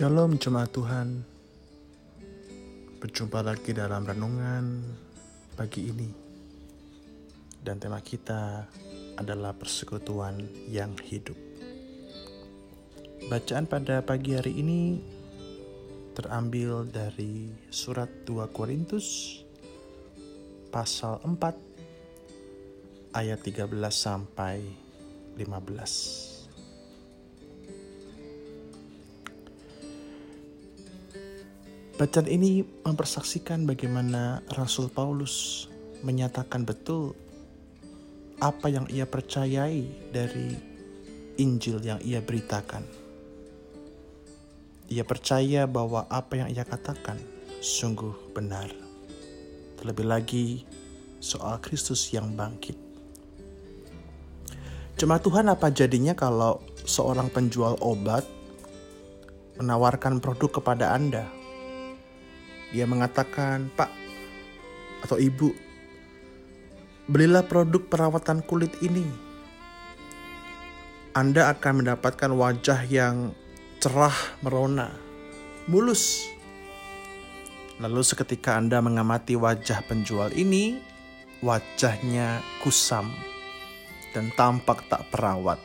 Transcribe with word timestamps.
Shalom 0.00 0.40
jemaat 0.40 0.72
Tuhan. 0.72 1.20
Berjumpa 3.04 3.44
lagi 3.44 3.76
dalam 3.76 4.00
renungan 4.08 4.80
pagi 5.52 5.92
ini. 5.92 6.08
Dan 7.60 7.76
tema 7.76 8.00
kita 8.00 8.64
adalah 9.20 9.52
persekutuan 9.52 10.40
yang 10.72 10.96
hidup. 11.04 11.36
Bacaan 13.28 13.68
pada 13.68 14.00
pagi 14.00 14.32
hari 14.32 14.64
ini 14.64 15.04
terambil 16.16 16.88
dari 16.88 17.52
surat 17.68 18.08
2 18.24 18.56
Korintus 18.56 19.36
pasal 20.72 21.20
4 21.28 23.20
ayat 23.20 23.36
13 23.36 23.68
sampai 23.92 24.64
15 25.36 26.39
Bacaan 32.00 32.32
ini 32.32 32.64
mempersaksikan 32.64 33.68
bagaimana 33.68 34.40
Rasul 34.56 34.88
Paulus 34.88 35.68
menyatakan 36.00 36.64
betul 36.64 37.12
apa 38.40 38.72
yang 38.72 38.88
ia 38.88 39.04
percayai 39.04 40.08
dari 40.08 40.56
Injil 41.36 41.76
yang 41.84 42.00
ia 42.00 42.24
beritakan. 42.24 42.88
Ia 44.88 45.04
percaya 45.04 45.68
bahwa 45.68 46.08
apa 46.08 46.40
yang 46.40 46.48
ia 46.48 46.64
katakan 46.64 47.20
sungguh 47.60 48.32
benar. 48.32 48.72
Terlebih 49.76 50.08
lagi 50.08 50.64
soal 51.20 51.60
Kristus 51.60 52.16
yang 52.16 52.32
bangkit. 52.32 52.80
Cuma 54.96 55.20
Tuhan 55.20 55.52
apa 55.52 55.68
jadinya 55.68 56.16
kalau 56.16 56.64
seorang 56.88 57.28
penjual 57.28 57.76
obat 57.84 58.24
menawarkan 59.60 60.24
produk 60.24 60.64
kepada 60.64 60.96
Anda 60.96 61.39
dia 62.70 62.86
mengatakan, 62.86 63.70
"Pak 63.74 63.90
atau 65.06 65.18
Ibu, 65.18 65.50
belilah 67.10 67.42
produk 67.42 67.82
perawatan 67.86 68.46
kulit 68.46 68.74
ini. 68.82 69.06
Anda 71.10 71.50
akan 71.50 71.82
mendapatkan 71.82 72.30
wajah 72.30 72.86
yang 72.86 73.34
cerah 73.82 74.14
merona, 74.46 74.94
mulus." 75.66 76.30
Lalu 77.80 78.04
seketika 78.04 78.60
Anda 78.60 78.84
mengamati 78.84 79.34
wajah 79.40 79.80
penjual 79.88 80.30
ini, 80.36 80.78
wajahnya 81.40 82.44
kusam 82.60 83.08
dan 84.12 84.28
tampak 84.36 84.84
tak 84.92 85.08
perawat. 85.08 85.58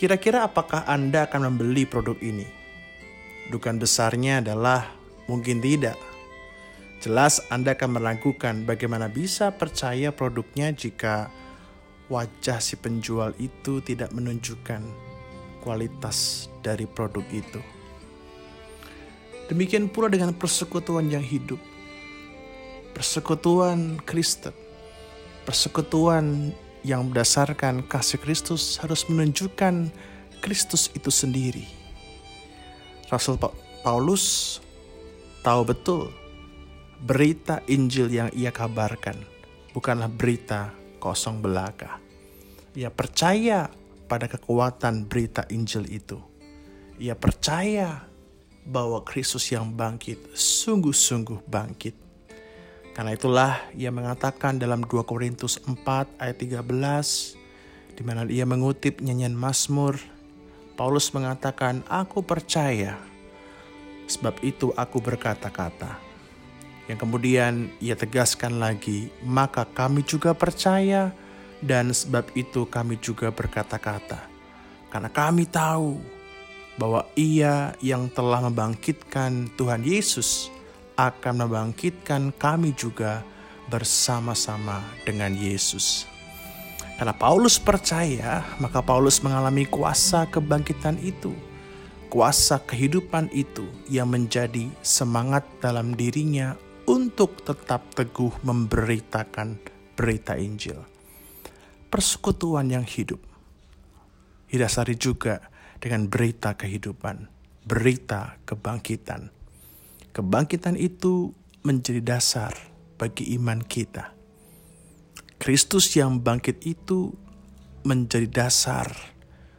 Kira-kira 0.00 0.48
apakah 0.48 0.88
Anda 0.88 1.28
akan 1.28 1.52
membeli 1.52 1.84
produk 1.84 2.16
ini? 2.22 2.48
Dugaan 3.52 3.76
besarnya 3.76 4.40
adalah 4.40 4.97
Mungkin 5.28 5.60
tidak. 5.60 6.00
Jelas 6.98 7.38
Anda 7.52 7.78
akan 7.78 8.00
meragukan 8.00 8.66
bagaimana 8.66 9.06
bisa 9.06 9.54
percaya 9.54 10.10
produknya 10.10 10.74
jika 10.74 11.30
wajah 12.10 12.58
si 12.58 12.74
penjual 12.74 13.36
itu 13.38 13.78
tidak 13.84 14.10
menunjukkan 14.10 14.82
kualitas 15.62 16.48
dari 16.64 16.88
produk 16.88 17.22
itu. 17.30 17.60
Demikian 19.46 19.88
pula 19.88 20.10
dengan 20.10 20.34
persekutuan 20.34 21.08
yang 21.08 21.22
hidup. 21.22 21.60
Persekutuan 22.92 24.00
Kristen. 24.02 24.52
Persekutuan 25.46 26.52
yang 26.84 27.08
berdasarkan 27.08 27.84
kasih 27.86 28.20
Kristus 28.20 28.76
harus 28.80 29.08
menunjukkan 29.08 29.92
Kristus 30.44 30.92
itu 30.92 31.08
sendiri. 31.08 31.64
Rasul 33.08 33.40
Paulus 33.80 34.58
tahu 35.42 35.62
betul 35.66 36.10
berita 36.98 37.62
Injil 37.70 38.10
yang 38.10 38.28
ia 38.34 38.50
kabarkan 38.50 39.14
bukanlah 39.70 40.10
berita 40.10 40.74
kosong 40.98 41.38
belaka. 41.38 42.02
Ia 42.74 42.90
percaya 42.90 43.70
pada 44.10 44.26
kekuatan 44.26 45.06
berita 45.06 45.46
Injil 45.50 45.86
itu. 45.86 46.18
Ia 46.98 47.14
percaya 47.14 48.02
bahwa 48.66 49.06
Kristus 49.06 49.46
yang 49.54 49.70
bangkit 49.70 50.34
sungguh-sungguh 50.34 51.46
bangkit. 51.46 51.94
Karena 52.92 53.14
itulah 53.14 53.62
ia 53.78 53.94
mengatakan 53.94 54.58
dalam 54.58 54.82
2 54.82 55.06
Korintus 55.06 55.62
4 55.62 56.18
ayat 56.18 56.36
13 56.42 56.66
di 57.94 58.02
mana 58.02 58.26
ia 58.26 58.42
mengutip 58.42 58.98
nyanyian 58.98 59.38
Mazmur 59.38 59.98
Paulus 60.78 61.10
mengatakan, 61.10 61.82
"Aku 61.90 62.22
percaya 62.22 62.98
sebab 64.08 64.40
itu 64.40 64.72
aku 64.74 64.98
berkata-kata. 64.98 66.00
Yang 66.88 66.98
kemudian 67.04 67.68
ia 67.84 67.92
tegaskan 67.92 68.56
lagi, 68.56 69.12
maka 69.20 69.68
kami 69.68 70.00
juga 70.02 70.32
percaya 70.32 71.12
dan 71.60 71.92
sebab 71.92 72.32
itu 72.32 72.64
kami 72.64 72.96
juga 72.96 73.28
berkata-kata. 73.28 74.24
Karena 74.88 75.12
kami 75.12 75.44
tahu 75.44 76.00
bahwa 76.80 77.04
ia 77.12 77.76
yang 77.84 78.08
telah 78.08 78.40
membangkitkan 78.48 79.52
Tuhan 79.60 79.84
Yesus 79.84 80.48
akan 80.96 81.44
membangkitkan 81.44 82.32
kami 82.40 82.72
juga 82.72 83.20
bersama-sama 83.68 84.80
dengan 85.04 85.36
Yesus. 85.36 86.08
Karena 86.96 87.12
Paulus 87.12 87.60
percaya, 87.60 88.42
maka 88.58 88.80
Paulus 88.80 89.20
mengalami 89.20 89.68
kuasa 89.68 90.24
kebangkitan 90.26 90.96
itu 90.98 91.30
kuasa 92.08 92.64
kehidupan 92.64 93.28
itu 93.36 93.68
yang 93.92 94.08
menjadi 94.08 94.72
semangat 94.80 95.44
dalam 95.60 95.92
dirinya 95.92 96.56
untuk 96.88 97.44
tetap 97.44 97.84
teguh 97.92 98.32
memberitakan 98.40 99.60
berita 99.92 100.40
Injil. 100.40 100.80
Persekutuan 101.92 102.72
yang 102.72 102.84
hidup 102.84 103.20
didasari 104.48 104.96
juga 104.96 105.44
dengan 105.76 106.08
berita 106.08 106.56
kehidupan, 106.56 107.28
berita 107.68 108.40
kebangkitan. 108.48 109.28
Kebangkitan 110.16 110.80
itu 110.80 111.36
menjadi 111.60 112.16
dasar 112.16 112.56
bagi 112.96 113.36
iman 113.36 113.60
kita. 113.60 114.16
Kristus 115.38 115.94
yang 115.94 116.18
bangkit 116.18 116.64
itu 116.66 117.14
menjadi 117.86 118.26
dasar 118.26 118.90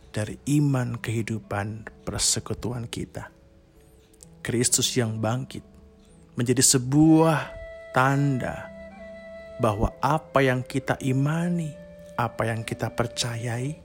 dari 0.09 0.41
iman 0.57 0.97
kehidupan 0.97 1.85
persekutuan 2.05 2.89
kita. 2.89 3.29
Kristus 4.41 4.89
yang 4.97 5.21
bangkit 5.21 5.61
menjadi 6.33 6.63
sebuah 6.63 7.53
tanda 7.93 8.71
bahwa 9.59 9.91
apa 9.99 10.39
yang 10.39 10.63
kita 10.63 10.95
imani, 11.03 11.69
apa 12.15 12.47
yang 12.47 12.63
kita 12.63 12.89
percayai 12.89 13.75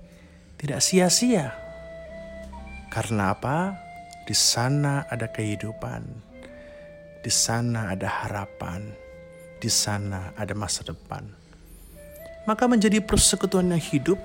tidak 0.57 0.81
sia-sia. 0.81 1.53
Karena 2.89 3.35
apa? 3.35 3.75
Di 4.25 4.33
sana 4.33 5.05
ada 5.11 5.29
kehidupan. 5.29 6.03
Di 7.21 7.33
sana 7.33 7.93
ada 7.93 8.07
harapan. 8.07 8.95
Di 9.59 9.69
sana 9.69 10.33
ada 10.39 10.55
masa 10.55 10.87
depan. 10.87 11.27
Maka 12.47 12.65
menjadi 12.71 13.03
persekutuan 13.03 13.75
yang 13.75 13.83
hidup 13.83 14.21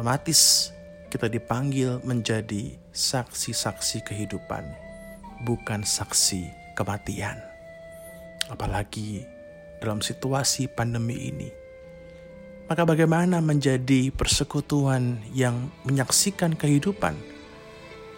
otomatis 0.00 0.72
kita 1.12 1.28
dipanggil 1.28 2.00
menjadi 2.08 2.72
saksi-saksi 2.88 4.00
kehidupan, 4.00 4.64
bukan 5.44 5.84
saksi 5.84 6.48
kematian. 6.72 7.36
Apalagi 8.48 9.28
dalam 9.76 10.00
situasi 10.00 10.72
pandemi 10.72 11.28
ini. 11.28 11.52
Maka 12.64 12.88
bagaimana 12.88 13.44
menjadi 13.44 14.08
persekutuan 14.08 15.20
yang 15.36 15.68
menyaksikan 15.84 16.56
kehidupan? 16.56 17.12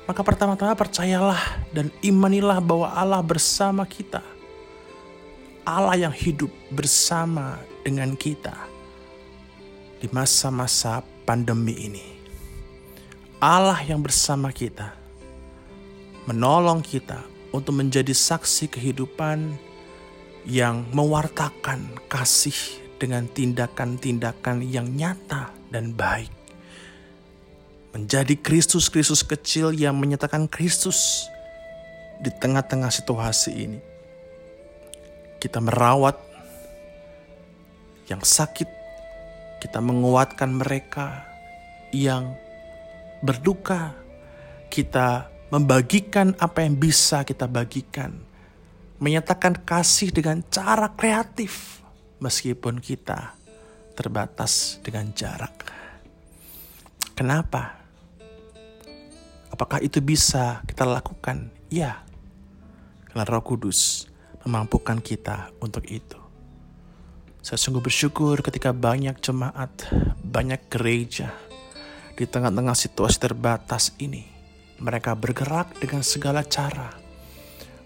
Maka 0.06 0.22
pertama-tama 0.22 0.78
percayalah 0.78 1.66
dan 1.74 1.90
imanilah 1.98 2.62
bahwa 2.62 2.94
Allah 2.94 3.26
bersama 3.26 3.82
kita. 3.90 4.22
Allah 5.66 5.98
yang 5.98 6.14
hidup 6.14 6.54
bersama 6.70 7.58
dengan 7.82 8.14
kita 8.14 8.54
di 9.98 10.06
masa-masa 10.14 11.02
pandemi 11.22 11.74
ini. 11.88 12.06
Allah 13.42 13.78
yang 13.82 13.98
bersama 13.98 14.54
kita, 14.54 14.94
menolong 16.30 16.78
kita 16.78 17.18
untuk 17.50 17.74
menjadi 17.74 18.14
saksi 18.14 18.70
kehidupan 18.70 19.58
yang 20.46 20.86
mewartakan 20.94 21.90
kasih 22.06 22.54
dengan 23.02 23.26
tindakan-tindakan 23.26 24.62
yang 24.62 24.86
nyata 24.94 25.50
dan 25.74 25.90
baik. 25.94 26.30
Menjadi 27.92 28.38
Kristus-Kristus 28.38 29.26
kecil 29.26 29.74
yang 29.74 29.98
menyatakan 29.98 30.48
Kristus 30.48 31.28
di 32.22 32.30
tengah-tengah 32.30 32.88
situasi 32.88 33.50
ini. 33.52 33.80
Kita 35.42 35.58
merawat 35.58 36.16
yang 38.06 38.22
sakit 38.22 38.81
kita 39.62 39.78
menguatkan 39.78 40.50
mereka 40.58 41.22
yang 41.94 42.34
berduka. 43.22 43.94
kita 44.72 45.28
membagikan 45.52 46.32
apa 46.40 46.64
yang 46.64 46.80
bisa 46.80 47.28
kita 47.28 47.44
bagikan, 47.44 48.16
menyatakan 48.96 49.52
kasih 49.52 50.08
dengan 50.08 50.40
cara 50.48 50.88
kreatif, 50.96 51.84
meskipun 52.24 52.80
kita 52.80 53.36
terbatas 53.92 54.80
dengan 54.80 55.12
jarak. 55.12 55.52
Kenapa? 57.12 57.76
Apakah 59.52 59.84
itu 59.84 60.00
bisa 60.00 60.64
kita 60.64 60.88
lakukan? 60.88 61.52
Ya, 61.68 62.00
karena 63.12 63.28
Roh 63.28 63.44
Kudus 63.44 64.08
memampukan 64.48 65.04
kita 65.04 65.52
untuk 65.60 65.84
itu. 65.84 66.21
Saya 67.42 67.58
sungguh 67.58 67.82
bersyukur 67.82 68.38
ketika 68.38 68.70
banyak 68.70 69.18
jemaat, 69.18 69.74
banyak 70.22 70.62
gereja 70.70 71.34
di 72.14 72.22
tengah-tengah 72.22 72.78
situasi 72.78 73.18
terbatas 73.18 73.90
ini. 73.98 74.22
Mereka 74.78 75.18
bergerak 75.18 75.74
dengan 75.82 76.06
segala 76.06 76.46
cara. 76.46 76.94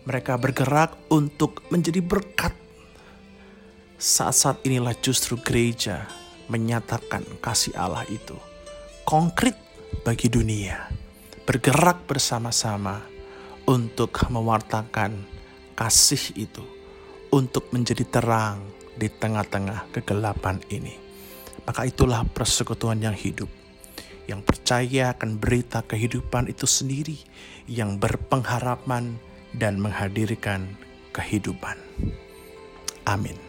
Mereka 0.04 0.36
bergerak 0.36 1.08
untuk 1.08 1.64
menjadi 1.72 2.04
berkat. 2.04 2.52
Saat-saat 3.96 4.60
inilah 4.68 4.92
justru 5.00 5.40
gereja 5.40 6.04
menyatakan 6.52 7.24
kasih 7.40 7.72
Allah 7.80 8.04
itu 8.12 8.36
konkret 9.08 9.56
bagi 10.04 10.28
dunia. 10.28 10.84
Bergerak 11.48 12.04
bersama-sama 12.04 13.00
untuk 13.64 14.20
mewartakan 14.28 15.16
kasih 15.72 16.44
itu 16.44 16.60
untuk 17.32 17.72
menjadi 17.72 18.04
terang 18.04 18.75
di 18.96 19.08
tengah-tengah 19.12 19.93
kegelapan 19.93 20.58
ini. 20.72 20.96
Maka 21.69 21.87
itulah 21.87 22.25
persekutuan 22.25 22.98
yang 22.98 23.14
hidup, 23.14 23.48
yang 24.26 24.43
percaya 24.43 25.14
akan 25.14 25.38
berita 25.38 25.84
kehidupan 25.84 26.50
itu 26.50 26.66
sendiri, 26.66 27.19
yang 27.70 28.00
berpengharapan 28.00 29.19
dan 29.54 29.78
menghadirkan 29.78 30.66
kehidupan. 31.14 31.78
Amin. 33.06 33.45